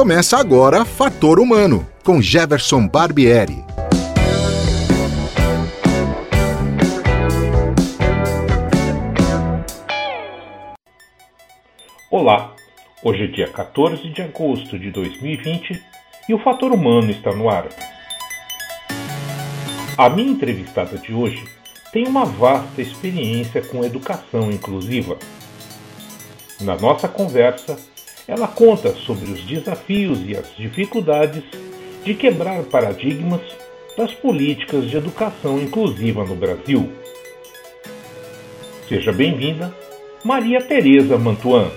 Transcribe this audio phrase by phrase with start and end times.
[0.00, 3.62] Começa agora Fator Humano, com Jefferson Barbieri.
[12.10, 12.56] Olá,
[13.04, 15.78] hoje é dia 14 de agosto de 2020
[16.30, 17.68] e o Fator Humano está no ar.
[19.98, 21.44] A minha entrevistada de hoje
[21.92, 25.18] tem uma vasta experiência com educação inclusiva.
[26.58, 27.76] Na nossa conversa,
[28.30, 31.42] ela conta sobre os desafios e as dificuldades
[32.04, 33.40] de quebrar paradigmas
[33.96, 36.92] das políticas de educação inclusiva no Brasil.
[38.88, 39.74] Seja bem-vinda,
[40.24, 41.72] Maria Tereza Mantuan.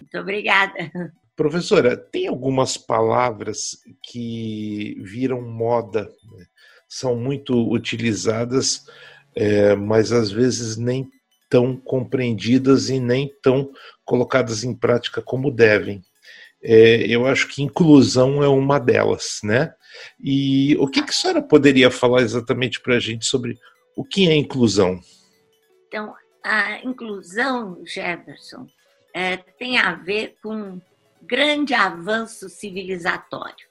[0.00, 0.90] Muito obrigada.
[1.38, 6.46] Professora, tem algumas palavras que viram moda, né?
[6.88, 8.86] são muito utilizadas,
[9.36, 11.08] é, mas às vezes nem
[11.48, 13.70] tão compreendidas e nem tão
[14.04, 16.02] colocadas em prática como devem.
[16.60, 19.72] É, eu acho que inclusão é uma delas, né?
[20.20, 23.56] E o que, que a senhora poderia falar exatamente para a gente sobre
[23.94, 24.98] o que é inclusão?
[25.86, 28.66] Então, a inclusão, Jefferson,
[29.14, 30.80] é, tem a ver com
[31.28, 33.68] grande avanço civilizatório,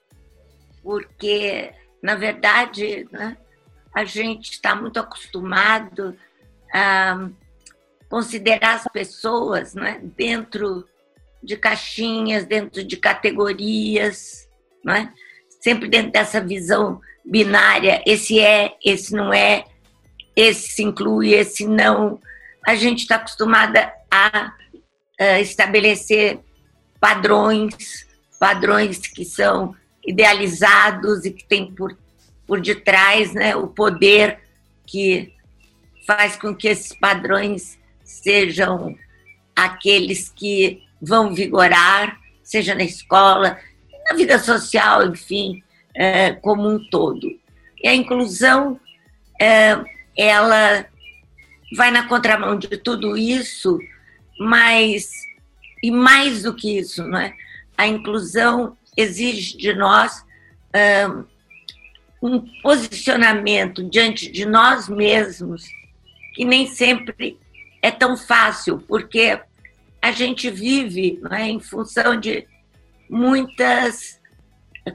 [0.84, 3.36] porque, na verdade, né,
[3.94, 6.16] a gente está muito acostumado
[6.72, 7.28] a
[8.08, 10.88] considerar as pessoas né, dentro
[11.42, 14.48] de caixinhas, dentro de categorias,
[14.86, 15.12] né,
[15.60, 19.66] sempre dentro dessa visão binária: esse é, esse não é,
[20.36, 22.22] esse se inclui, esse não.
[22.66, 24.54] A gente está acostumada a,
[25.20, 26.40] a estabelecer
[27.00, 28.08] padrões,
[28.40, 31.98] padrões que são idealizados e que tem por,
[32.46, 34.40] por detrás né, o poder
[34.86, 35.34] que
[36.06, 38.96] faz com que esses padrões sejam
[39.56, 43.60] aqueles que vão vigorar, seja na escola,
[44.10, 45.62] na vida social, enfim,
[45.94, 47.28] é, como um todo.
[47.84, 48.80] E a inclusão,
[49.40, 49.78] é,
[50.16, 50.86] ela
[51.76, 53.78] vai na contramão de tudo isso,
[54.40, 55.12] mas
[55.82, 57.34] e mais do que isso, não é?
[57.78, 60.26] a inclusão exige de nós
[62.22, 65.66] um, posicionamento diante de nós mesmos
[66.34, 67.40] que nem sempre
[67.82, 69.40] é tão fácil, porque
[70.02, 72.46] a gente vive é, em função de
[73.10, 74.20] muitas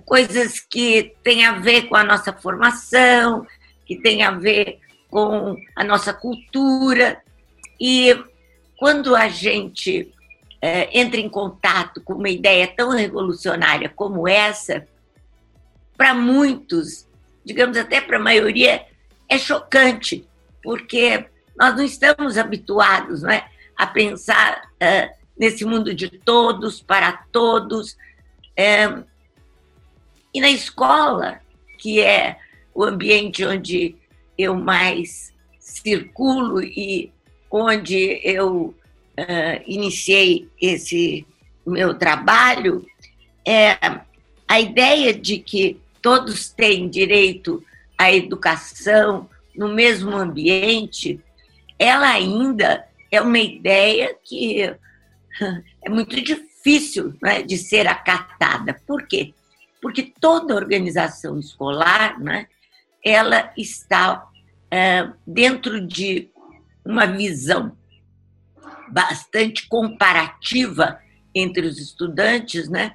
[0.04, 3.46] coisas que têm a ver com a nossa formação,
[3.86, 4.78] que têm a ver
[5.08, 7.20] com a nossa cultura.
[7.80, 8.16] E
[8.76, 10.12] quando a gente
[10.62, 14.86] é, entra em contato com uma ideia tão revolucionária como essa,
[15.96, 17.08] para muitos,
[17.44, 18.86] digamos até para a maioria,
[19.28, 20.24] é chocante,
[20.62, 21.26] porque
[21.58, 23.44] nós não estamos habituados não é,
[23.76, 27.96] a pensar é, nesse mundo de todos, para todos.
[28.56, 28.86] É,
[30.32, 31.40] e na escola,
[31.78, 32.38] que é
[32.72, 33.96] o ambiente onde
[34.38, 37.12] eu mais circulo e
[37.50, 38.74] onde eu
[39.18, 41.26] uh, iniciei esse
[41.66, 42.84] meu trabalho,
[43.46, 43.78] é
[44.48, 47.62] a ideia de que todos têm direito
[47.96, 51.20] à educação no mesmo ambiente,
[51.78, 54.62] ela ainda é uma ideia que
[55.82, 58.80] é muito difícil né, de ser acatada.
[58.86, 59.32] Por quê?
[59.80, 62.46] Porque toda organização escolar, né,
[63.04, 64.26] ela está
[64.70, 66.30] é, dentro de
[66.84, 67.76] uma visão
[68.92, 71.00] bastante comparativa
[71.34, 72.94] entre os estudantes, né?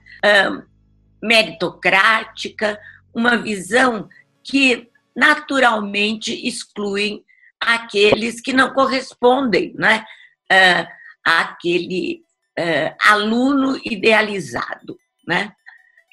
[1.21, 2.79] meritocrática,
[3.13, 4.07] uma visão
[4.43, 7.25] que naturalmente excluem
[7.59, 10.05] aqueles que não correspondem né?
[10.51, 10.87] Uh,
[11.25, 12.23] àquele
[12.57, 14.97] uh, aluno idealizado.
[15.27, 15.51] Né?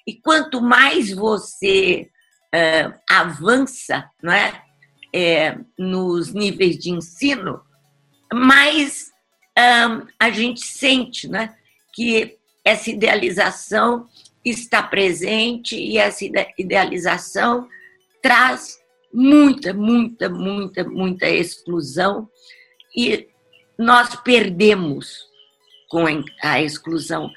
[0.06, 2.10] E quanto mais você
[3.10, 4.62] avança né?
[5.12, 7.60] É, nos níveis de ensino,
[8.32, 9.13] mais
[9.58, 11.54] um, a gente sente né,
[11.92, 14.08] que essa idealização
[14.44, 16.24] está presente e essa
[16.58, 17.68] idealização
[18.20, 18.78] traz
[19.12, 22.28] muita, muita, muita, muita exclusão
[22.96, 23.28] e
[23.78, 25.28] nós perdemos
[25.88, 26.04] com
[26.42, 27.30] a exclusão.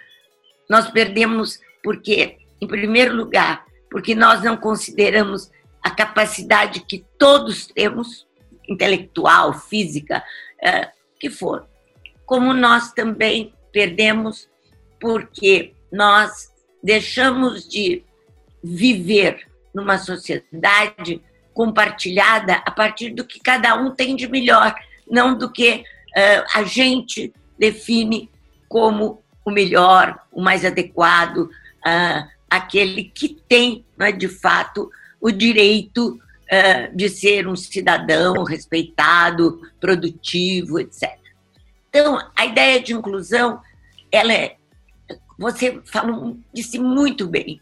[0.69, 8.27] Nós perdemos porque, em primeiro lugar, porque nós não consideramos a capacidade que todos temos,
[8.67, 10.23] intelectual, física,
[10.61, 11.67] é, que for,
[12.27, 14.49] como nós também perdemos
[14.99, 16.53] porque nós
[16.83, 18.03] deixamos de
[18.61, 21.21] viver numa sociedade
[21.53, 24.75] compartilhada a partir do que cada um tem de melhor,
[25.09, 28.29] não do que uh, a gente define
[28.67, 34.91] como o melhor, o mais adequado, uh, aquele que tem, é, de fato,
[35.21, 36.19] o direito
[36.51, 41.26] uh, de ser um cidadão respeitado, produtivo, etc.
[41.99, 43.59] Então, a ideia de inclusão,
[44.11, 44.57] ela é,
[45.35, 47.59] você falou, disse muito bem.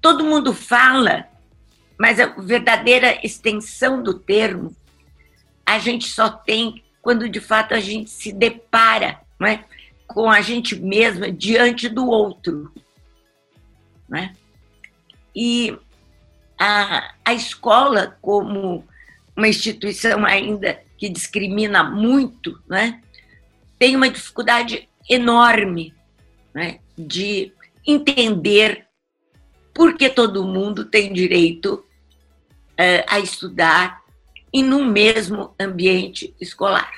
[0.00, 1.28] Todo mundo fala,
[1.98, 4.74] mas a verdadeira extensão do termo
[5.66, 9.62] a gente só tem quando de fato a gente se depara não é?
[10.06, 12.72] com a gente mesma diante do outro.
[14.08, 14.32] Não é?
[15.36, 15.76] E
[16.58, 18.86] a, a escola, como
[19.36, 23.02] uma instituição ainda que discrimina muito, né,
[23.84, 25.92] tem uma dificuldade enorme
[26.54, 27.52] né, de
[27.86, 28.86] entender
[29.74, 34.00] por que todo mundo tem direito uh, a estudar
[34.50, 36.90] e no mesmo ambiente escolar.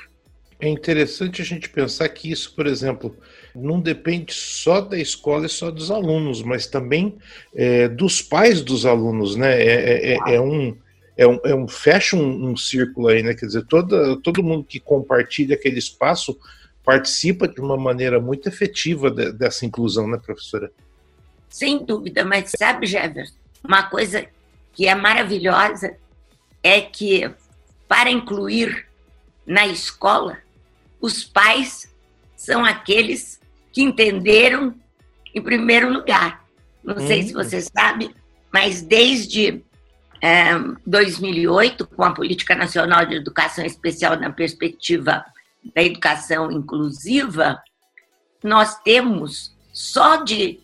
[0.61, 3.17] É interessante a gente pensar que isso, por exemplo,
[3.53, 7.19] não depende só da escola e só dos alunos, mas também
[7.53, 9.61] é, dos pais dos alunos, né?
[9.61, 10.79] É, é, é um,
[11.17, 13.35] é um, é um fecha um, um, círculo aí, né?
[13.35, 16.39] Quer dizer, toda, todo mundo que compartilha aquele espaço
[16.87, 20.71] participa de uma maneira muito efetiva de, dessa inclusão, né, professora?
[21.49, 23.35] Sem dúvida, mas sabe, Jefferson,
[23.65, 24.25] uma coisa
[24.73, 25.97] que é maravilhosa
[26.63, 27.29] é que
[27.89, 28.87] para incluir
[29.45, 30.39] na escola,
[31.01, 31.93] os pais
[32.37, 33.41] são aqueles
[33.73, 34.73] que entenderam
[35.35, 36.45] em primeiro lugar.
[36.85, 37.43] Não sei se uhum.
[37.43, 38.15] você sabe,
[38.53, 39.61] mas desde
[40.21, 40.53] é,
[40.87, 45.25] 2008, com a Política Nacional de Educação Especial na perspectiva
[45.75, 47.63] da educação inclusiva,
[48.43, 50.61] nós temos só de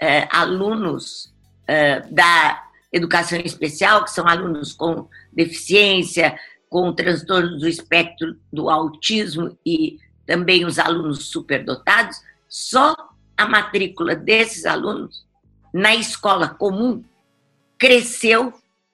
[0.00, 1.32] é, alunos
[1.66, 2.62] é, da
[2.92, 10.64] educação especial, que são alunos com deficiência, com transtorno do espectro do autismo e também
[10.64, 12.16] os alunos superdotados,
[12.48, 12.94] só
[13.36, 15.24] a matrícula desses alunos
[15.72, 17.04] na escola comum
[17.76, 18.52] cresceu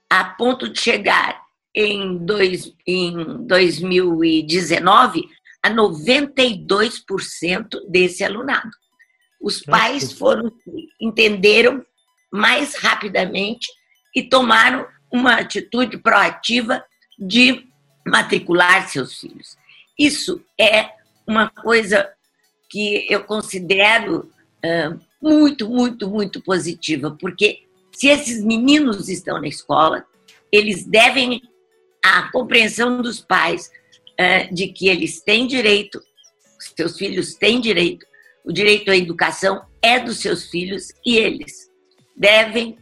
[0.09, 1.43] a ponto de chegar
[1.75, 5.29] em, dois, em 2019
[5.63, 8.71] a 92% desse alunado.
[9.41, 10.53] Os pais foram
[11.01, 11.85] entenderam
[12.31, 13.69] mais rapidamente
[14.15, 16.85] e tomaram uma atitude proativa
[17.19, 17.67] de
[18.07, 19.57] matricular seus filhos.
[19.99, 20.91] Isso é
[21.27, 22.09] uma coisa
[22.69, 24.31] que eu considero
[24.65, 30.05] uh, muito, muito, muito positiva, porque se esses meninos estão na escola,
[30.51, 31.43] eles devem
[32.03, 33.71] a compreensão dos pais
[34.21, 36.01] uh, de que eles têm direito,
[36.77, 38.05] seus filhos têm direito,
[38.45, 41.71] o direito à educação é dos seus filhos e eles
[42.17, 42.79] devem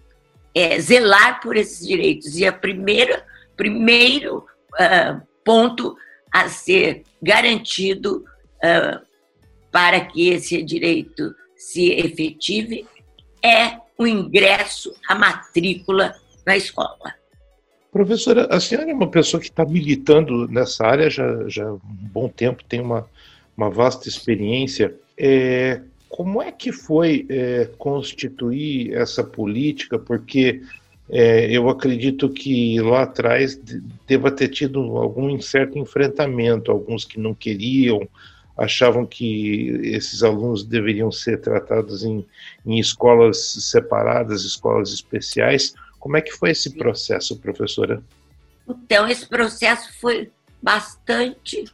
[0.54, 2.36] é, zelar por esses direitos.
[2.36, 3.24] E a primeira,
[3.56, 4.38] primeiro
[4.74, 5.96] uh, ponto
[6.32, 8.24] a ser garantido
[8.56, 9.06] uh,
[9.70, 12.86] para que esse direito se efetive
[13.44, 16.14] é o ingresso, a matrícula
[16.46, 17.14] na escola.
[17.98, 21.24] Professora, a senhora é uma pessoa que está militando nessa área já,
[21.64, 23.04] há um bom tempo, tem uma,
[23.56, 24.94] uma vasta experiência.
[25.16, 29.98] É, como é que foi é, constituir essa política?
[29.98, 30.62] Porque
[31.10, 33.60] é, eu acredito que lá atrás
[34.06, 38.08] deva ter tido algum certo enfrentamento, alguns que não queriam,
[38.56, 42.24] achavam que esses alunos deveriam ser tratados em,
[42.64, 45.74] em escolas separadas, escolas especiais.
[45.98, 48.02] Como é que foi esse processo, professora?
[48.68, 50.30] Então, esse processo foi
[50.62, 51.64] bastante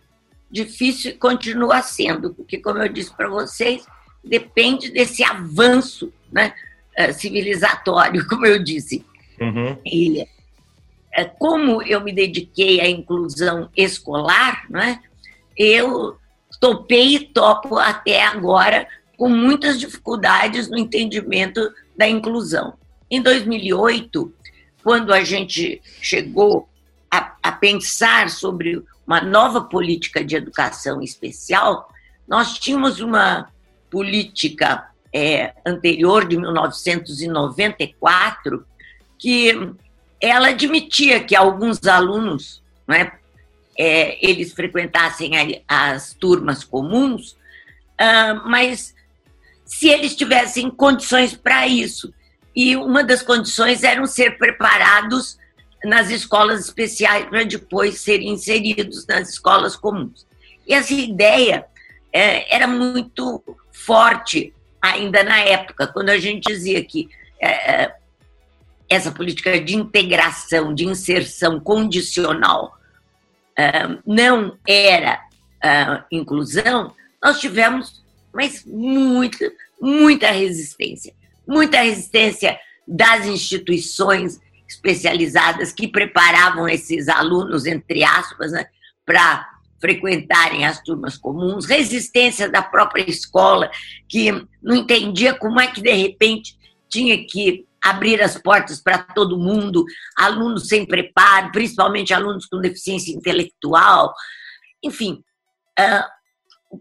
[0.51, 3.85] difícil e continua sendo, porque, como eu disse para vocês,
[4.23, 6.55] depende desse avanço né,
[6.97, 9.05] eh, civilizatório, como eu disse.
[9.41, 9.77] Uhum.
[9.85, 10.27] E,
[11.13, 15.01] é, como eu me dediquei à inclusão escolar, né,
[15.57, 16.17] eu
[16.61, 22.75] topei e topo até agora com muitas dificuldades no entendimento da inclusão.
[23.15, 24.35] Em 2008,
[24.83, 26.69] quando a gente chegou
[27.09, 31.89] a, a pensar sobre uma nova política de educação especial,
[32.27, 33.49] nós tínhamos uma
[33.89, 38.67] política é, anterior, de 1994,
[39.17, 39.73] que
[40.21, 43.17] ela admitia que alguns alunos, não é,
[44.21, 47.37] eles frequentassem as turmas comuns,
[47.93, 48.93] uh, mas
[49.65, 52.13] se eles tivessem condições para isso.
[52.55, 55.39] E uma das condições eram ser preparados
[55.85, 60.27] nas escolas especiais para depois serem inseridos nas escolas comuns.
[60.67, 61.67] E essa ideia
[62.13, 63.43] é, era muito
[63.73, 67.09] forte ainda na época, quando a gente dizia que
[67.41, 67.93] é,
[68.89, 72.79] essa política de integração, de inserção condicional
[73.59, 75.21] uh, não era
[75.65, 81.15] uh, inclusão, nós tivemos mas muita, muita resistência.
[81.47, 88.67] Muita resistência das instituições especializadas que preparavam esses alunos, entre aspas, né,
[89.05, 89.49] para
[89.81, 93.71] frequentarem as turmas comuns, resistência da própria escola,
[94.09, 94.33] que
[94.63, 96.57] não entendia como é que, de repente,
[96.89, 99.85] tinha que abrir as portas para todo mundo,
[100.17, 104.15] alunos sem preparo, principalmente alunos com deficiência intelectual.
[104.83, 105.23] Enfim,
[105.79, 106.81] uh,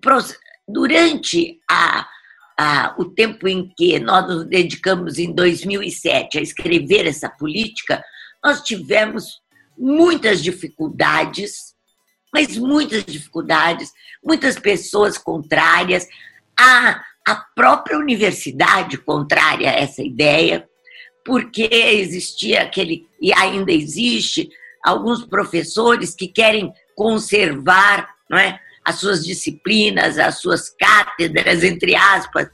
[0.65, 2.07] durante a,
[2.97, 8.03] o tempo em que nós nos dedicamos, em 2007, a escrever essa política,
[8.43, 9.41] nós tivemos
[9.77, 11.73] muitas dificuldades,
[12.33, 13.91] mas muitas dificuldades,
[14.23, 16.07] muitas pessoas contrárias,
[16.59, 20.67] a, a própria universidade contrária a essa ideia,
[21.25, 24.49] porque existia aquele, e ainda existe,
[24.83, 32.49] alguns professores que querem conservar não é, as suas disciplinas, as suas cátedras, entre aspas,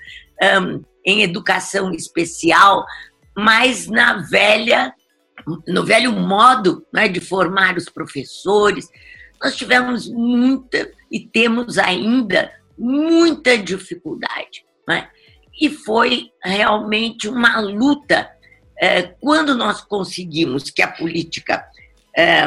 [0.62, 2.86] um, em educação especial,
[3.36, 4.94] mas na velha,
[5.68, 8.88] no velho modo né, de formar os professores.
[9.42, 14.66] Nós tivemos muita e temos ainda muita dificuldade.
[14.88, 15.10] Né?
[15.60, 18.30] E foi realmente uma luta
[18.80, 21.66] é, quando nós conseguimos que a política
[22.16, 22.44] é,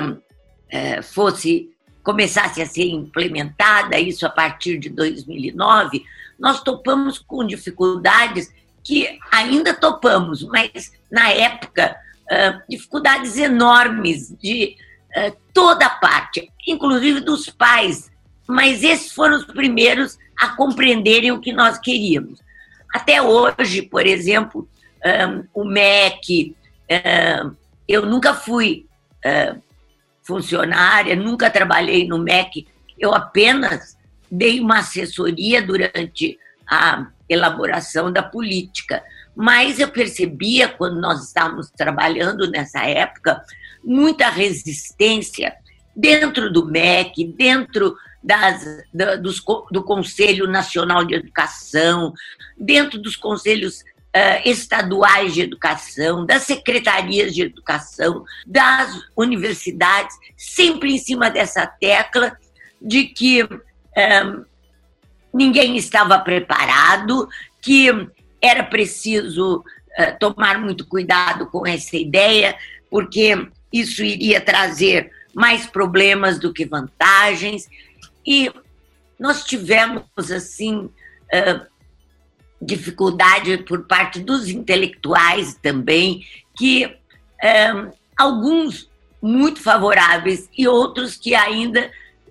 [0.70, 1.71] é, fosse
[2.02, 6.04] começasse a ser implementada, isso a partir de 2009,
[6.38, 11.94] nós topamos com dificuldades que ainda topamos, mas na época,
[12.68, 14.76] dificuldades enormes de
[15.52, 18.10] toda parte, inclusive dos pais.
[18.48, 22.40] Mas esses foram os primeiros a compreenderem o que nós queríamos.
[22.92, 24.68] Até hoje, por exemplo,
[25.04, 26.56] um, o MEC.
[26.90, 27.54] Um,
[27.88, 28.86] eu nunca fui
[29.24, 29.60] uh,
[30.22, 32.66] funcionária, nunca trabalhei no MEC,
[32.98, 33.96] eu apenas
[34.30, 39.02] dei uma assessoria durante a elaboração da política.
[39.34, 43.42] Mas eu percebia, quando nós estávamos trabalhando nessa época,
[43.82, 45.54] muita resistência
[45.94, 52.12] dentro do MEC, dentro das, da, dos, do Conselho Nacional de Educação,
[52.56, 60.98] dentro dos conselhos uh, estaduais de educação, das secretarias de educação, das universidades, sempre em
[60.98, 62.36] cima dessa tecla
[62.80, 64.44] de que uh,
[65.32, 67.28] ninguém estava preparado,
[67.60, 67.88] que
[68.40, 72.56] era preciso uh, tomar muito cuidado com essa ideia,
[72.90, 77.68] porque isso iria trazer mais problemas do que vantagens.
[78.26, 78.52] E
[79.18, 80.90] nós tivemos, assim,
[82.62, 86.24] dificuldade por parte dos intelectuais também,
[86.56, 88.88] que um, alguns
[89.20, 91.90] muito favoráveis e outros que ainda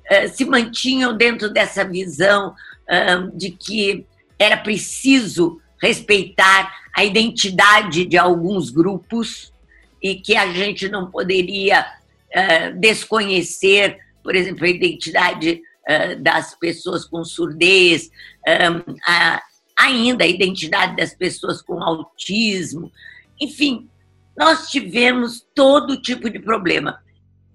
[0.10, 2.56] uh, se mantinham dentro dessa visão
[2.90, 4.06] um, de que
[4.40, 9.52] era preciso respeitar a identidade de alguns grupos
[10.02, 17.06] e que a gente não poderia uh, desconhecer, por exemplo, a identidade uh, das pessoas
[17.06, 18.10] com surdez,
[19.08, 19.42] a,
[19.82, 22.92] ainda a identidade das pessoas com autismo.
[23.40, 23.90] Enfim,
[24.38, 27.02] nós tivemos todo tipo de problema.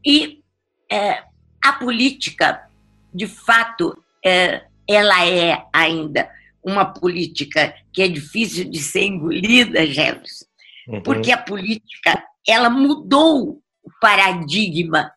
[0.05, 0.43] E
[0.91, 1.23] é,
[1.65, 2.69] a política,
[3.13, 6.31] de fato, é, ela é ainda
[6.63, 10.45] uma política que é difícil de ser engolida, Jefferson,
[10.89, 11.03] uhum.
[11.03, 15.13] porque a política ela mudou o paradigma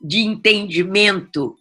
[0.00, 1.56] de entendimento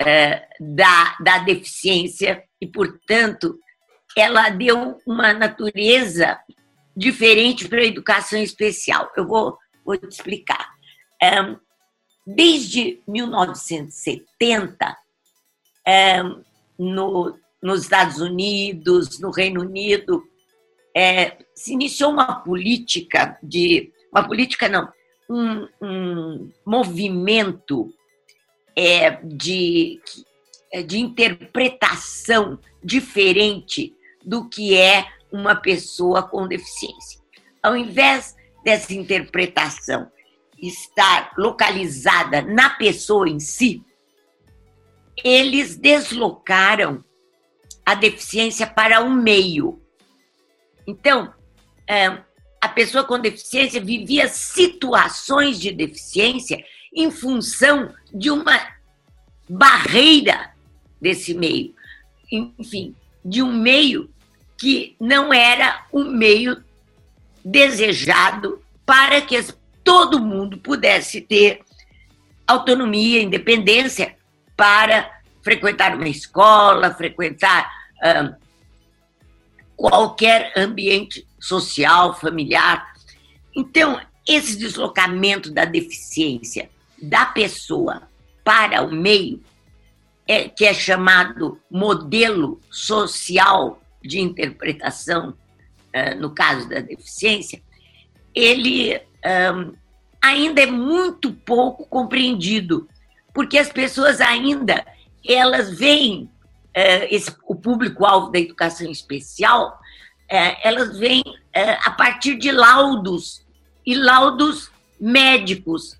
[0.00, 3.58] é, da, da deficiência e, portanto,
[4.16, 6.38] ela deu uma natureza
[6.96, 9.10] diferente para a educação especial.
[9.16, 10.72] Eu vou, vou te explicar.
[12.26, 14.96] Desde 1970,
[16.78, 20.22] no, nos Estados Unidos, no Reino Unido,
[20.96, 23.92] é, se iniciou uma política de.
[24.12, 24.88] Uma política, não,
[25.28, 27.92] um, um movimento
[28.76, 30.00] é, de,
[30.86, 33.92] de interpretação diferente
[34.24, 37.20] do que é uma pessoa com deficiência.
[37.62, 40.10] Ao invés dessa interpretação
[40.58, 43.82] estar localizada na pessoa em si,
[45.22, 47.04] eles deslocaram
[47.84, 49.80] a deficiência para o meio.
[50.86, 51.32] Então,
[51.86, 52.06] é,
[52.60, 56.64] a pessoa com deficiência vivia situações de deficiência
[56.94, 58.58] em função de uma
[59.48, 60.54] barreira
[61.00, 61.74] desse meio.
[62.32, 64.10] Enfim, de um meio
[64.58, 66.62] que não era o meio
[67.44, 69.42] desejado para que
[69.82, 71.60] todo mundo pudesse ter
[72.46, 74.16] autonomia, independência
[74.56, 75.10] para
[75.42, 77.70] frequentar uma escola, frequentar
[79.76, 82.94] qualquer ambiente social, familiar.
[83.54, 86.70] Então, esse deslocamento da deficiência
[87.00, 88.02] da pessoa
[88.42, 89.42] para o meio,
[90.26, 97.62] é, que é chamado modelo social de interpretação, uh, no caso da deficiência,
[98.34, 99.00] ele
[100.20, 102.86] ainda é muito pouco compreendido,
[103.32, 104.84] porque as pessoas ainda
[105.26, 109.80] elas veem uh, esse, o público-alvo da educação especial,
[110.30, 113.42] uh, elas uh, a partir de laudos
[113.86, 114.70] e laudos
[115.00, 115.98] médicos,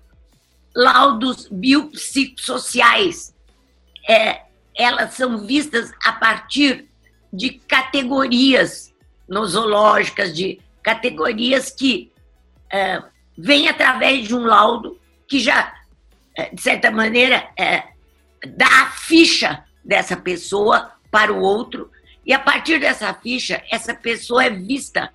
[0.75, 3.33] laudos biopsicossociais.
[4.75, 6.87] elas são vistas a partir
[7.35, 8.93] de categorias
[9.27, 12.11] nosológicas, de categorias que
[12.71, 13.01] é,
[13.37, 15.73] vem através de um laudo que já,
[16.37, 17.83] é, de certa maneira, é,
[18.47, 21.91] dá a ficha dessa pessoa para o outro,
[22.25, 25.11] e a partir dessa ficha, essa pessoa é vista,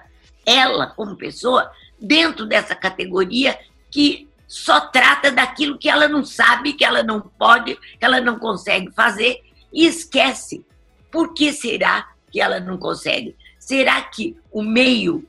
[0.47, 3.59] ela como pessoa, dentro dessa categoria
[3.91, 8.39] que só trata daquilo que ela não sabe, que ela não pode, que ela não
[8.39, 9.41] consegue fazer
[9.73, 10.65] e esquece.
[11.11, 13.37] Por que será que ela não consegue?
[13.59, 15.27] Será que o meio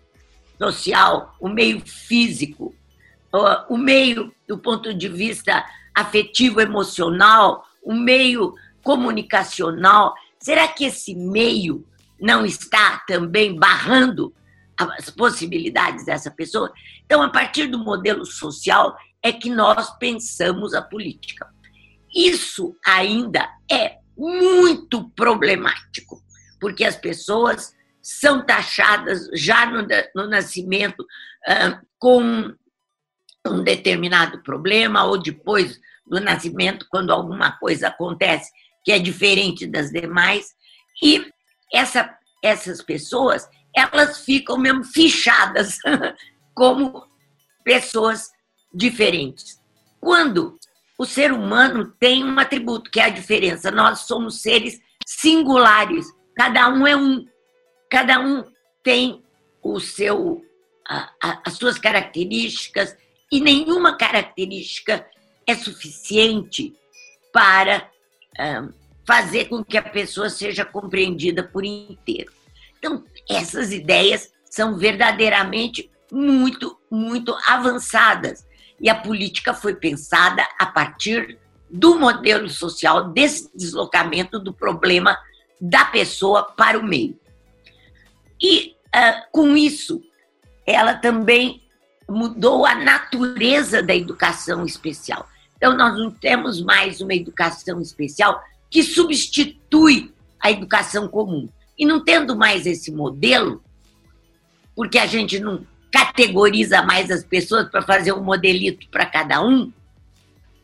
[0.62, 2.76] social, o meio físico,
[3.68, 10.14] o meio do ponto de vista afetivo, emocional, o meio comunicacional.
[10.40, 11.86] Será que esse meio
[12.20, 14.34] não está também barrando
[14.78, 16.72] as possibilidades dessa pessoa?
[17.06, 21.48] Então, a partir do modelo social é que nós pensamos a política.
[22.14, 26.22] Isso ainda é muito problemático,
[26.60, 32.54] porque as pessoas são taxadas já no, no nascimento uh, com
[33.48, 38.52] um determinado problema, ou depois do nascimento, quando alguma coisa acontece
[38.84, 40.48] que é diferente das demais,
[41.02, 41.32] e
[41.74, 45.78] essa, essas pessoas elas ficam mesmo fichadas
[46.54, 47.06] como
[47.64, 48.30] pessoas
[48.74, 49.60] diferentes.
[50.00, 50.58] Quando
[51.02, 56.70] o ser humano tem um atributo que é a diferença, nós somos seres singulares, cada
[56.70, 57.26] um é um,
[57.90, 58.44] cada um
[58.84, 59.24] tem
[59.64, 60.46] o seu,
[60.88, 62.96] a, a, as suas características
[63.32, 65.04] e nenhuma característica
[65.48, 66.72] é suficiente
[67.34, 67.90] para
[69.04, 72.32] fazer com que a pessoa seja compreendida por inteiro.
[72.78, 78.46] Então, essas ideias são verdadeiramente muito, muito avançadas.
[78.82, 81.38] E a política foi pensada a partir
[81.70, 85.18] do modelo social, desse deslocamento do problema
[85.60, 87.18] da pessoa para o meio.
[88.42, 90.02] E uh, com isso,
[90.66, 91.62] ela também
[92.10, 95.28] mudou a natureza da educação especial.
[95.56, 101.48] Então, nós não temos mais uma educação especial que substitui a educação comum.
[101.78, 103.64] E não tendo mais esse modelo,
[104.76, 109.72] porque a gente não categoriza mais as pessoas para fazer um modelito para cada um,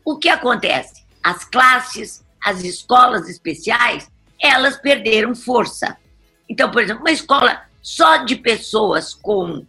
[0.04, 1.04] o que acontece?
[1.22, 4.10] As classes, as escolas especiais,
[4.40, 5.96] elas perderam força.
[6.48, 9.66] Então, por exemplo, uma escola só de pessoas com uh,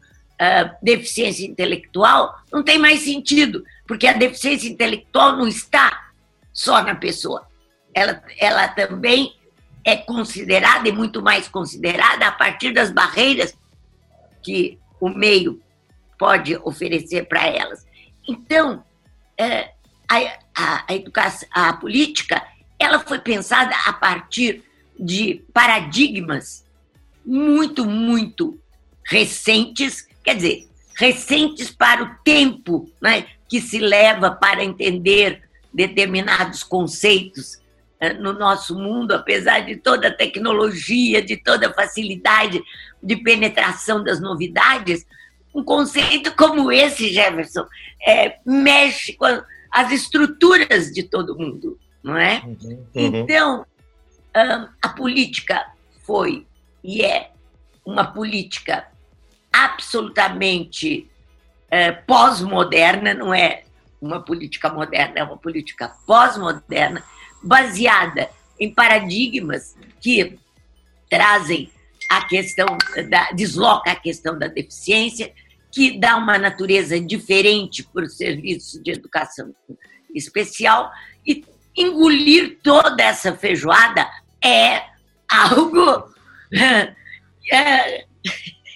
[0.81, 6.09] deficiência intelectual não tem mais sentido, porque a deficiência intelectual não está
[6.53, 7.45] só na pessoa.
[7.93, 9.35] Ela, ela também
[9.83, 13.53] é considerada e muito mais considerada a partir das barreiras
[14.43, 15.61] que o meio
[16.17, 17.85] pode oferecer para elas.
[18.27, 18.83] Então,
[19.37, 19.71] é,
[20.07, 20.17] a,
[20.55, 22.45] a, a, educação, a política,
[22.77, 24.63] ela foi pensada a partir
[24.99, 26.65] de paradigmas
[27.25, 28.59] muito, muito
[29.05, 35.41] recentes, quer dizer, recentes para o tempo né, que se leva para entender
[35.73, 37.61] determinados conceitos
[38.19, 42.63] no nosso mundo, apesar de toda a tecnologia, de toda a facilidade
[43.03, 45.05] de penetração das novidades,
[45.53, 47.65] um conceito como esse, Jefferson,
[48.05, 49.25] é, mexe com
[49.71, 52.41] as estruturas de todo mundo, não é?
[52.45, 53.15] Uhum, uhum.
[53.15, 53.65] Então,
[54.81, 55.65] a política
[56.05, 56.45] foi
[56.83, 57.31] e é
[57.85, 58.87] uma política
[59.51, 61.09] absolutamente
[61.69, 63.63] é, pós-moderna, não é
[64.01, 67.03] uma política moderna, é uma política pós-moderna,
[67.41, 70.37] baseada em paradigmas que
[71.09, 71.71] trazem
[72.09, 72.65] a questão
[73.09, 75.31] da desloca a questão da deficiência,
[75.71, 79.53] que dá uma natureza diferente para o serviço de educação
[80.13, 80.91] especial
[81.25, 81.45] e
[81.77, 84.09] engolir toda essa feijoada
[84.43, 84.83] é
[85.29, 86.11] algo
[87.53, 88.05] é,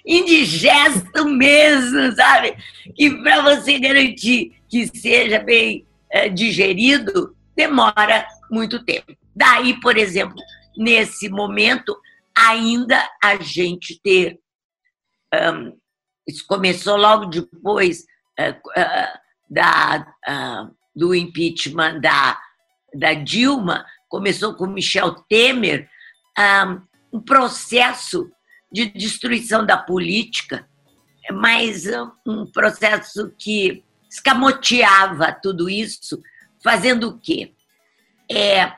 [0.06, 2.56] indigesto mesmo, sabe?
[2.96, 9.16] Que para você garantir que seja bem é, digerido, demora muito tempo.
[9.36, 10.36] Daí, por exemplo,
[10.78, 11.98] nesse momento,
[12.36, 14.40] ainda a gente ter.
[15.34, 15.78] Um,
[16.28, 18.06] isso começou logo depois
[18.40, 22.40] uh, uh, da, uh, do impeachment da,
[22.94, 25.90] da Dilma, começou com Michel Temer,
[27.12, 28.32] um processo
[28.72, 30.68] de destruição da política,
[31.32, 31.86] mas
[32.26, 36.22] um processo que escamoteava tudo isso,
[36.64, 37.54] fazendo o quê?
[38.32, 38.72] É,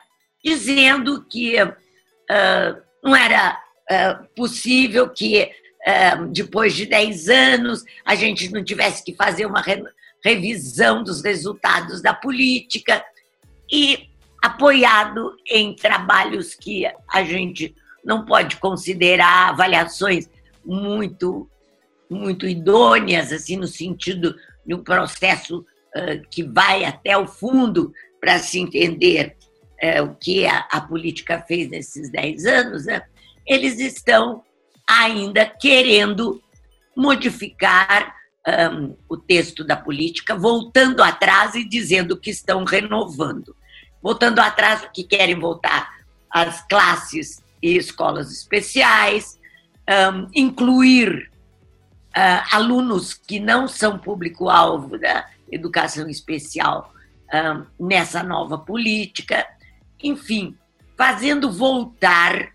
[0.44, 5.50] dizendo que uh, não era uh, possível que,
[5.86, 9.82] uh, depois de 10 anos, a gente não tivesse que fazer uma re
[10.24, 13.04] revisão dos resultados da política,
[13.70, 14.08] e
[14.42, 20.28] apoiado em trabalhos que a gente não pode considerar avaliações
[20.64, 21.48] muito
[22.08, 25.60] muito idôneas assim no sentido de um processo
[25.96, 27.92] uh, que vai até o fundo
[28.26, 29.36] para se entender
[29.80, 33.02] uh, o que a, a, política fez nesses 10 anos, né?
[33.46, 34.42] eles estão
[34.84, 36.42] ainda querendo
[36.96, 38.16] modificar
[38.72, 43.54] um, o texto da política, voltando atrás e dizendo que estão renovando.
[44.02, 45.88] Voltando atrás, que querem voltar
[46.28, 49.38] às classes e escolas especiais,
[49.88, 51.30] um, incluir
[52.08, 56.92] uh, alunos que não são público-alvo da educação especial
[57.78, 59.46] nessa nova política,
[60.02, 60.56] enfim,
[60.96, 62.52] fazendo voltar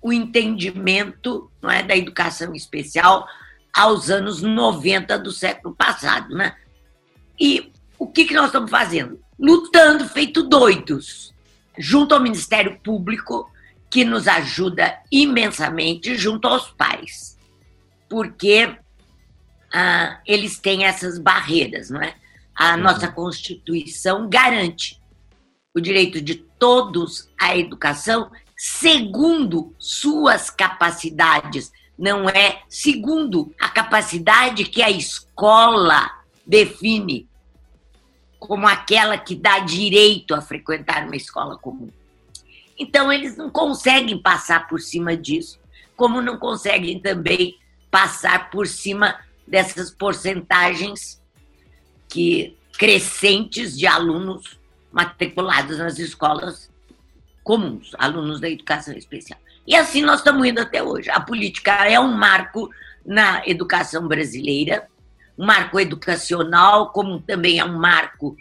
[0.00, 3.26] o entendimento não é, da educação especial
[3.72, 6.34] aos anos 90 do século passado.
[6.34, 6.54] Né?
[7.40, 9.18] E o que, que nós estamos fazendo?
[9.38, 11.34] Lutando feito doidos,
[11.76, 13.50] junto ao Ministério Público,
[13.90, 17.38] que nos ajuda imensamente junto aos pais,
[18.08, 18.76] porque
[19.72, 22.14] ah, eles têm essas barreiras, não é?
[22.54, 25.00] A nossa Constituição garante
[25.74, 34.82] o direito de todos à educação segundo suas capacidades, não é segundo a capacidade que
[34.82, 36.10] a escola
[36.46, 37.28] define
[38.38, 41.88] como aquela que dá direito a frequentar uma escola comum.
[42.78, 45.58] Então, eles não conseguem passar por cima disso,
[45.96, 47.56] como não conseguem também
[47.90, 51.22] passar por cima dessas porcentagens
[52.14, 54.56] que crescentes de alunos
[54.92, 56.70] matriculados nas escolas
[57.42, 59.40] comuns, alunos da educação especial.
[59.66, 61.10] E assim nós estamos indo até hoje.
[61.10, 62.70] A política é um marco
[63.04, 64.86] na educação brasileira,
[65.36, 68.36] um marco educacional, como também é um marco,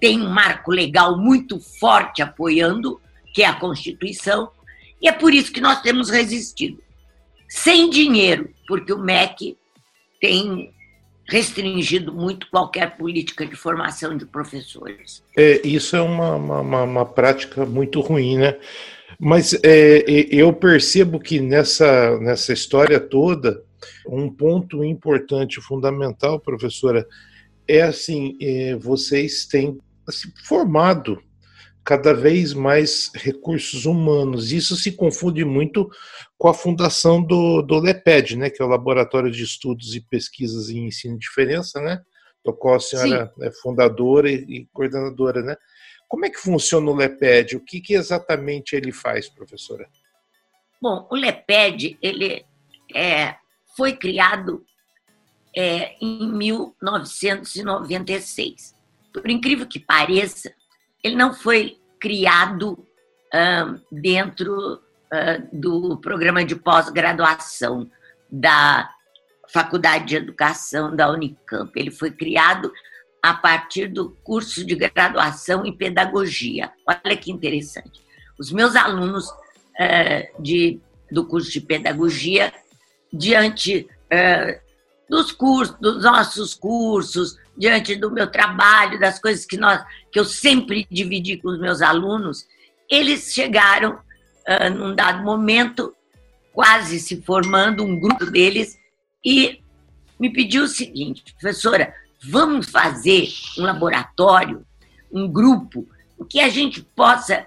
[0.00, 3.00] tem um marco legal muito forte apoiando,
[3.32, 4.50] que é a Constituição,
[5.00, 6.82] e é por isso que nós temos resistido.
[7.48, 9.56] Sem dinheiro, porque o MEC
[10.20, 10.74] tem
[11.30, 15.22] restringido muito qualquer política de formação de professores.
[15.36, 18.58] É, isso é uma, uma, uma prática muito ruim, né?
[19.18, 23.62] Mas é, eu percebo que nessa, nessa história toda,
[24.08, 27.06] um ponto importante, fundamental, professora,
[27.68, 31.22] é assim: é, vocês têm assim, formado
[31.90, 34.52] cada vez mais recursos humanos.
[34.52, 35.90] Isso se confunde muito
[36.38, 40.70] com a fundação do, do LEPED, né, que é o Laboratório de Estudos e Pesquisas
[40.70, 42.00] em Ensino de Diferença, né,
[42.44, 43.44] do qual a senhora Sim.
[43.44, 45.42] é fundadora e, e, coordenadora.
[45.42, 45.56] Né?
[46.06, 47.56] Como é que funciona o LEPED?
[47.56, 49.90] O que, que exatamente ele faz, professora?
[50.80, 52.44] Bom, o LEPED ele
[52.94, 53.34] é,
[53.76, 54.64] foi criado
[55.56, 58.76] é, em 1996.
[59.12, 60.54] Por incrível que pareça,
[61.02, 67.90] ele não foi criado uh, dentro uh, do programa de pós-graduação
[68.30, 68.90] da
[69.52, 71.70] Faculdade de Educação da Unicamp.
[71.76, 72.72] Ele foi criado
[73.22, 76.72] a partir do curso de graduação em pedagogia.
[76.86, 78.00] Olha que interessante.
[78.38, 82.52] Os meus alunos uh, de, do curso de pedagogia,
[83.12, 83.88] diante
[85.08, 90.24] dos cursos, dos nossos cursos, diante do meu trabalho, das coisas que nós que eu
[90.24, 92.46] sempre dividi com os meus alunos,
[92.88, 93.92] eles chegaram
[94.48, 95.94] uh, num dado momento
[96.54, 98.78] quase se formando um grupo deles
[99.22, 99.62] e
[100.18, 101.94] me pediu o seguinte, professora,
[102.24, 104.66] vamos fazer um laboratório,
[105.12, 105.86] um grupo,
[106.30, 107.46] que a gente possa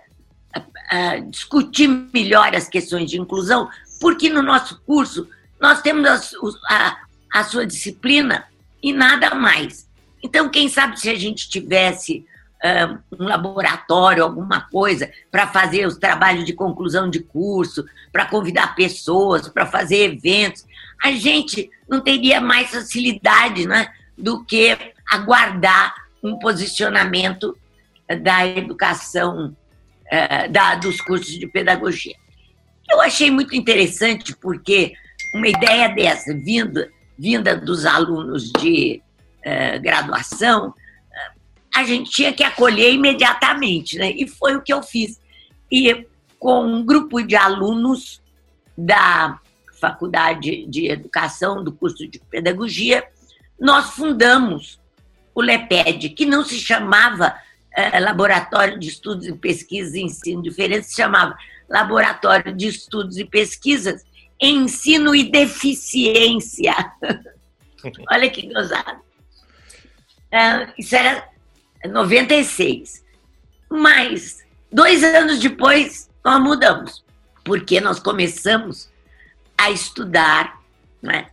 [0.56, 3.68] uh, discutir melhor as questões de inclusão,
[4.00, 5.28] porque no nosso curso
[5.60, 6.98] nós temos a, a,
[7.34, 8.46] a sua disciplina
[8.82, 9.92] e nada mais.
[10.24, 12.26] Então, quem sabe se a gente tivesse
[13.20, 19.50] um laboratório, alguma coisa, para fazer os trabalhos de conclusão de curso, para convidar pessoas,
[19.50, 20.66] para fazer eventos,
[21.04, 24.78] a gente não teria mais facilidade né, do que
[25.12, 27.58] aguardar um posicionamento
[28.22, 29.56] da educação,
[30.10, 32.16] eh, da, dos cursos de pedagogia.
[32.90, 34.94] Eu achei muito interessante porque
[35.36, 39.02] uma ideia dessa, vinda, vinda dos alunos de
[39.44, 40.74] eh, graduação,
[41.74, 44.12] a gente tinha que acolher imediatamente, né?
[44.12, 45.20] E foi o que eu fiz.
[45.72, 46.06] E
[46.38, 48.22] com um grupo de alunos
[48.78, 49.40] da
[49.82, 53.04] Faculdade de Educação, do curso de Pedagogia,
[53.60, 54.80] nós fundamos
[55.34, 57.36] o LEPED, que não se chamava
[57.76, 61.36] é, Laboratório de Estudos e Pesquisas em Ensino Diferente, se chamava
[61.68, 64.04] Laboratório de Estudos e Pesquisas
[64.40, 66.76] em Ensino e Deficiência.
[68.12, 69.02] Olha que gozado.
[70.34, 71.30] É, isso era
[71.86, 73.06] 96.
[73.70, 77.06] Mas, dois anos depois, nós mudamos,
[77.44, 78.92] porque nós começamos
[79.56, 80.60] a estudar
[81.04, 81.28] né,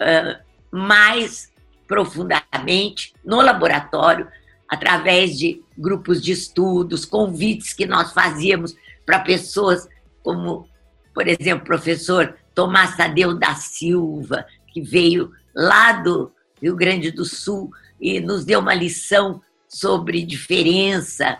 [0.00, 1.52] uh, mais
[1.86, 4.26] profundamente no laboratório,
[4.68, 8.74] através de grupos de estudos, convites que nós fazíamos
[9.06, 9.88] para pessoas
[10.24, 10.68] como,
[11.14, 17.24] por exemplo, o professor Tomás Tadeu da Silva, que veio lá do Rio Grande do
[17.24, 21.38] Sul e nos deu uma lição sobre diferença,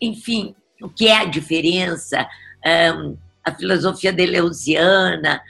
[0.00, 2.28] enfim, o que é a diferença,
[3.44, 5.40] a filosofia deleuziana.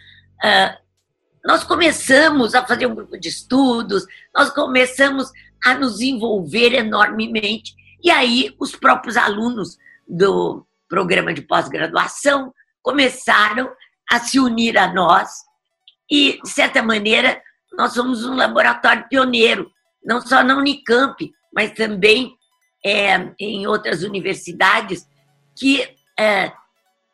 [1.44, 5.30] Nós começamos a fazer um grupo de estudos, nós começamos
[5.64, 9.76] a nos envolver enormemente, e aí os próprios alunos
[10.08, 13.70] do programa de pós-graduação começaram
[14.10, 15.30] a se unir a nós,
[16.08, 17.42] e, de certa maneira,
[17.76, 19.70] nós somos um laboratório pioneiro,
[20.06, 22.36] não só na Unicamp, mas também
[22.84, 25.06] é, em outras universidades
[25.58, 25.82] que
[26.18, 26.52] é,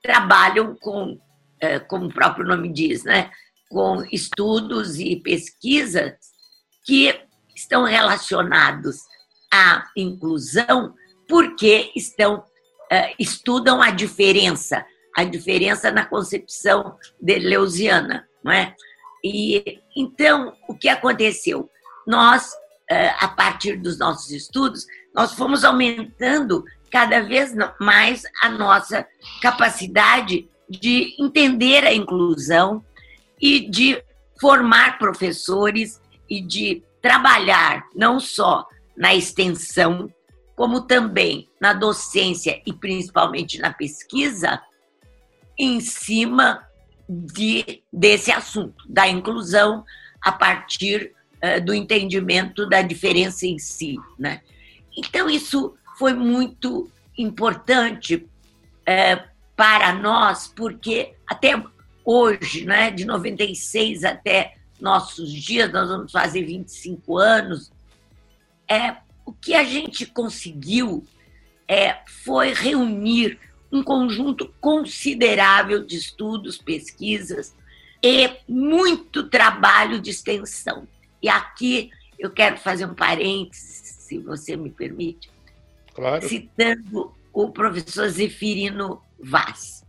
[0.02, 1.18] trabalham com,
[1.61, 3.31] é, como o próprio nome diz, né,
[3.70, 6.12] com estudos e pesquisas
[6.85, 7.18] que
[7.55, 8.98] estão relacionados
[9.52, 10.94] à inclusão
[11.28, 12.44] porque estão
[12.90, 14.85] é, estudam a diferença,
[15.16, 18.74] a diferença na concepção deleuziana, não é?
[19.24, 21.70] E então o que aconteceu?
[22.07, 22.52] Nós
[23.18, 29.07] a partir dos nossos estudos, nós fomos aumentando cada vez mais a nossa
[29.40, 32.85] capacidade de entender a inclusão
[33.40, 34.02] e de
[34.40, 40.12] formar professores e de trabalhar não só na extensão,
[40.55, 44.61] como também na docência e principalmente na pesquisa,
[45.59, 46.66] em cima
[47.09, 49.85] de, desse assunto, da inclusão
[50.20, 51.22] a partir eh,
[51.64, 53.96] do entendimento da diferença em si.
[54.18, 54.40] Né?
[54.96, 58.26] Então, isso foi muito importante
[58.87, 59.24] é,
[59.57, 61.62] para nós, porque até
[62.05, 67.70] hoje, né, de 96 até nossos dias, nós vamos fazer 25 anos,
[68.68, 71.07] é, o que a gente conseguiu
[71.68, 73.38] é, foi reunir
[73.70, 77.55] um conjunto considerável de estudos, pesquisas
[78.02, 80.87] e muito trabalho de extensão.
[81.23, 85.31] E aqui eu quero fazer um parênteses, se você me permite,
[85.95, 86.27] claro.
[86.29, 89.85] citando o professor Zefirino Vaz.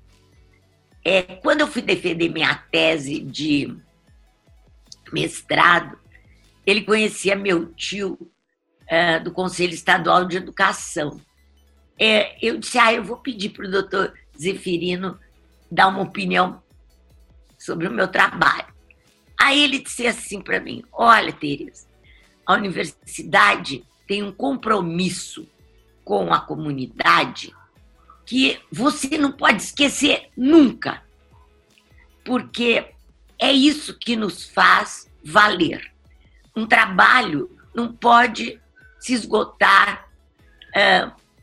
[1.03, 3.75] É, quando eu fui defender minha tese de
[5.11, 5.97] mestrado,
[6.65, 8.17] ele conhecia meu tio
[8.87, 11.19] é, do Conselho Estadual de Educação.
[11.99, 15.19] É, eu disse, ah, eu vou pedir para o doutor Zefirino
[15.69, 16.63] dar uma opinião
[17.59, 18.72] sobre o meu trabalho.
[19.43, 21.85] Aí ele disse assim para mim: Olha, Tereza,
[22.45, 25.45] a universidade tem um compromisso
[26.05, 27.53] com a comunidade
[28.25, 31.03] que você não pode esquecer nunca,
[32.23, 32.85] porque
[33.37, 35.91] é isso que nos faz valer.
[36.55, 38.61] Um trabalho não pode
[38.97, 40.07] se esgotar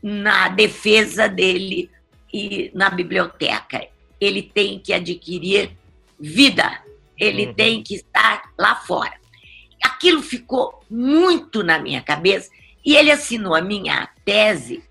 [0.01, 1.91] na defesa dele
[2.33, 3.87] e na biblioteca.
[4.19, 5.77] Ele tem que adquirir
[6.19, 6.81] vida
[7.21, 7.53] ele uhum.
[7.53, 9.13] tem que estar lá fora.
[9.83, 12.49] Aquilo ficou muito na minha cabeça
[12.83, 14.83] e ele assinou a minha tese.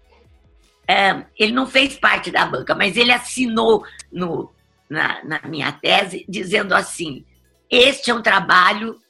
[0.86, 4.52] É, ele não fez parte da banca, mas ele assinou no,
[4.88, 7.24] na, na minha tese dizendo assim:
[7.68, 9.00] este é um trabalho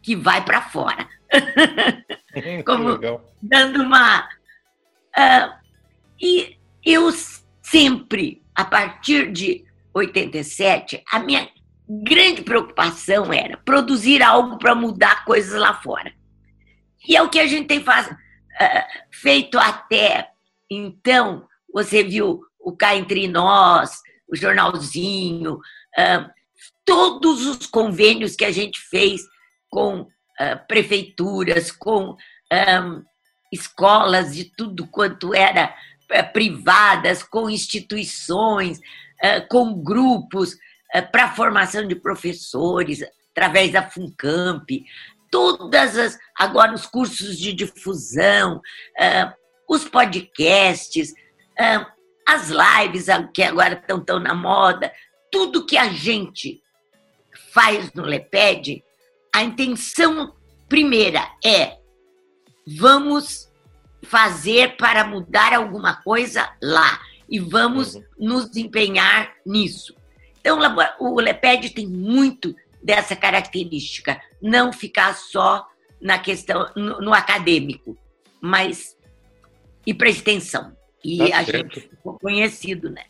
[0.00, 1.08] que vai para fora.
[2.64, 3.00] Como
[3.42, 4.28] dando uma.
[5.16, 5.52] Uh,
[6.20, 7.10] e eu
[7.62, 11.48] sempre, a partir de 87, a minha
[12.04, 16.12] grande preocupação era produzir algo para mudar coisas lá fora.
[17.06, 18.16] E é o que a gente tem faz, uh,
[19.10, 20.30] feito até
[20.70, 26.30] então, você viu o Cá Entre Nós, o jornalzinho, uh,
[26.84, 29.22] todos os convênios que a gente fez
[29.68, 33.02] com uh, prefeituras, com um,
[33.52, 35.74] escolas de tudo quanto era
[36.12, 38.80] uh, privadas, com instituições,
[39.50, 40.56] com grupos
[41.12, 44.84] para a formação de professores, através da FUNCAMP,
[45.30, 46.18] todas as.
[46.38, 48.60] Agora, os cursos de difusão,
[49.68, 51.14] os podcasts,
[52.26, 54.92] as lives que agora estão tão na moda,
[55.30, 56.60] tudo que a gente
[57.52, 58.84] faz no LEPED,
[59.34, 60.34] a intenção
[60.68, 61.78] primeira é
[62.78, 63.50] vamos
[64.02, 68.04] fazer para mudar alguma coisa lá e vamos uhum.
[68.18, 69.94] nos empenhar nisso.
[70.40, 70.58] Então,
[70.98, 75.66] o LEPED tem muito dessa característica, não ficar só
[76.00, 77.96] na questão no, no acadêmico,
[78.40, 78.96] mas
[79.86, 80.74] e para extensão.
[81.04, 81.74] E tá a certo.
[81.74, 83.02] gente ficou conhecido, né?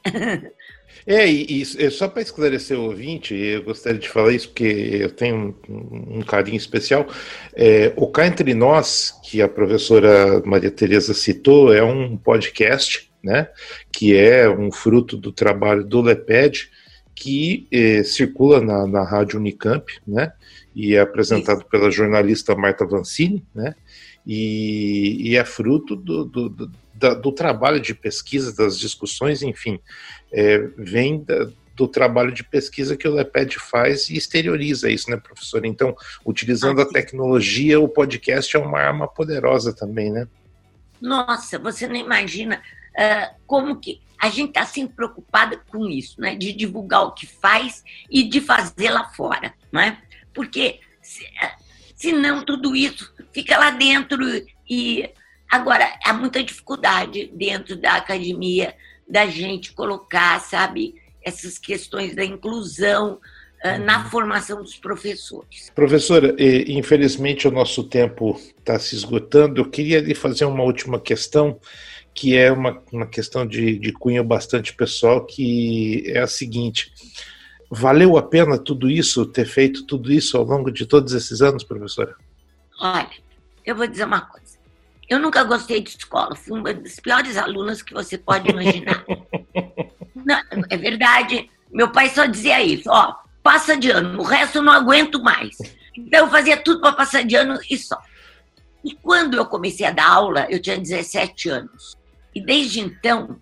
[1.06, 5.10] É, e, e só para esclarecer o ouvinte, eu gostaria de falar isso porque eu
[5.10, 7.06] tenho um, um carinho especial.
[7.54, 13.48] É, o Cá Entre Nós, que a professora Maria Tereza citou, é um podcast, né,
[13.92, 16.70] que é um fruto do trabalho do LEPED,
[17.14, 20.32] que eh, circula na, na Rádio Unicamp, né,
[20.74, 21.68] e é apresentado isso.
[21.68, 23.74] pela jornalista Marta Vancini, né,
[24.26, 26.70] e, e é fruto do, do, do,
[27.20, 29.80] do, trabalho de pesquisa, das discussões, enfim,
[30.32, 35.16] é, vem da, do trabalho de pesquisa que o LEPED faz e exterioriza isso, né,
[35.16, 35.64] professor?
[35.64, 40.28] Então, utilizando ah, a tecnologia, o podcast é uma arma poderosa também, né?
[41.00, 42.60] Nossa, você não imagina
[42.96, 46.34] uh, como que a gente está sempre preocupada com isso, né?
[46.34, 49.98] De divulgar o que faz e de fazer lá fora, né?
[50.34, 51.64] Porque se, uh,
[51.96, 54.22] senão tudo isso fica lá dentro
[54.68, 55.08] e
[55.50, 58.74] agora há muita dificuldade dentro da academia
[59.08, 63.18] da gente colocar, sabe, essas questões da inclusão
[63.64, 64.10] uh, na uhum.
[64.10, 65.70] formação dos professores.
[65.74, 69.60] Professora, infelizmente o nosso tempo está se esgotando.
[69.60, 71.58] Eu queria lhe fazer uma última questão,
[72.20, 76.92] que é uma, uma questão de, de cunho bastante pessoal, que é a seguinte.
[77.70, 81.64] Valeu a pena tudo isso, ter feito tudo isso ao longo de todos esses anos,
[81.64, 82.14] professora?
[82.78, 83.08] Olha,
[83.64, 84.58] eu vou dizer uma coisa.
[85.08, 89.02] Eu nunca gostei de escola, fui uma das piores alunas que você pode imaginar.
[90.14, 91.48] não, é verdade.
[91.72, 95.56] Meu pai só dizia isso, ó, passa de ano, o resto eu não aguento mais.
[95.96, 97.98] Então eu fazia tudo para passar de ano e só.
[98.84, 101.98] E quando eu comecei a dar aula, eu tinha 17 anos.
[102.34, 103.40] E desde então,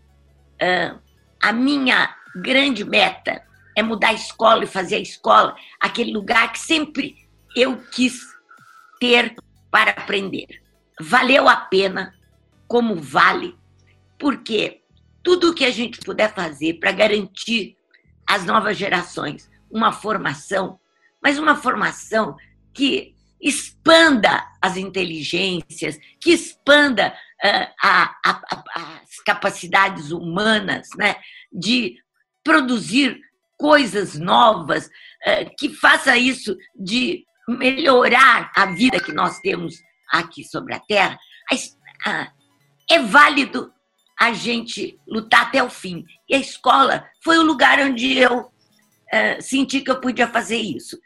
[1.43, 3.43] a minha grande meta
[3.77, 8.21] é mudar a escola e fazer a escola aquele lugar que sempre eu quis
[9.01, 9.35] ter
[9.71, 10.63] para aprender.
[11.01, 12.15] Valeu a pena,
[12.67, 13.57] como vale,
[14.19, 14.83] porque
[15.23, 17.77] tudo o que a gente puder fazer para garantir
[18.27, 20.81] às novas gerações uma formação,
[21.23, 22.37] mas uma formação
[22.73, 31.17] que expanda as inteligências, que expanda a, a, a, as capacidades humanas né,
[31.53, 31.97] de
[32.43, 33.21] produzir
[33.57, 34.89] coisas novas,
[35.59, 39.75] que faça isso de melhorar a vida que nós temos
[40.11, 41.19] aqui sobre a Terra,
[42.91, 43.73] é válido
[44.19, 46.05] a gente lutar até o fim.
[46.29, 48.51] E a escola foi o lugar onde eu
[49.41, 50.99] senti que eu podia fazer isso.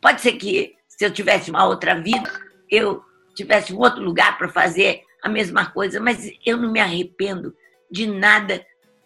[0.00, 2.30] Pode ser que se eu tivesse uma outra vida,
[2.70, 3.02] eu
[3.34, 7.56] tivesse um outro lugar para fazer a mesma coisa, mas eu não me arrependo
[7.90, 8.64] de nada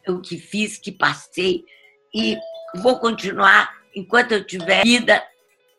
[0.09, 1.65] o que fiz, que passei
[2.13, 2.37] e
[2.83, 5.23] vou continuar enquanto eu tiver vida,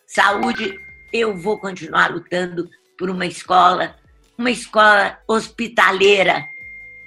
[0.07, 0.79] saúde,
[1.11, 3.97] eu vou continuar lutando por uma escola,
[4.37, 6.45] uma escola hospitaleira,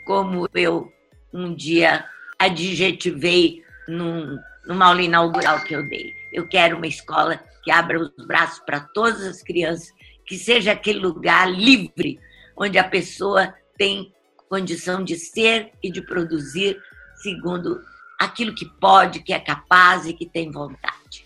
[0.04, 0.92] como eu
[1.32, 2.04] um dia
[2.38, 6.12] adjetivei num, numa aula inaugural que eu dei.
[6.30, 9.88] Eu quero uma escola que abra os braços para todas as crianças,
[10.26, 12.20] que seja aquele lugar livre,
[12.56, 14.12] onde a pessoa tem
[14.48, 16.78] condição de ser e de produzir
[17.16, 17.80] segundo
[18.18, 21.24] aquilo que pode, que é capaz e que tem vontade.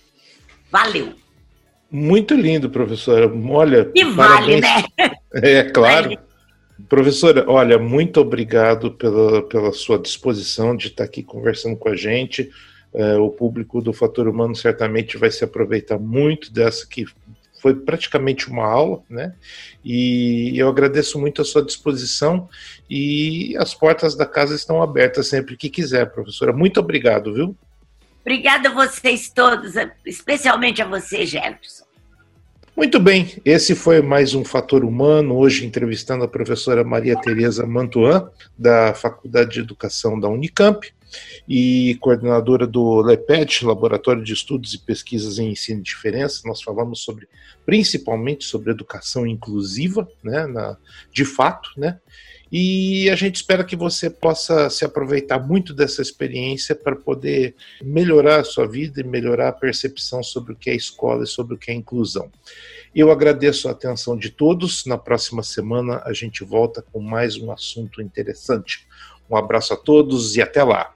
[0.70, 1.14] Valeu!
[1.90, 3.30] Muito lindo, professora.
[3.48, 4.84] Olha, e vale, né?
[5.32, 6.10] É claro.
[6.10, 6.18] Vale.
[6.88, 12.50] Professora, olha, muito obrigado pela, pela sua disposição de estar aqui conversando com a gente.
[12.92, 17.04] É, o público do Fator Humano certamente vai se aproveitar muito dessa que
[17.66, 19.34] foi praticamente uma aula, né?
[19.84, 22.48] E eu agradeço muito a sua disposição
[22.88, 26.52] e as portas da casa estão abertas sempre que quiser, professora.
[26.52, 27.56] Muito obrigado, viu?
[28.20, 31.84] Obrigada a vocês todos, especialmente a você, Jefferson.
[32.76, 38.30] Muito bem, esse foi mais um Fator Humano, hoje entrevistando a professora Maria Tereza Mantuan,
[38.56, 40.86] da Faculdade de Educação da Unicamp
[41.48, 46.42] e coordenadora do LEPED, Laboratório de Estudos e Pesquisas em Ensino e Diferença.
[46.44, 47.28] Nós falamos sobre,
[47.64, 50.76] principalmente sobre educação inclusiva, né, na,
[51.12, 51.98] de fato, né,
[52.50, 58.40] e a gente espera que você possa se aproveitar muito dessa experiência para poder melhorar
[58.40, 61.58] a sua vida e melhorar a percepção sobre o que é escola e sobre o
[61.58, 62.30] que é inclusão.
[62.94, 64.86] Eu agradeço a atenção de todos.
[64.86, 68.86] Na próxima semana a gente volta com mais um assunto interessante.
[69.28, 70.95] Um abraço a todos e até lá.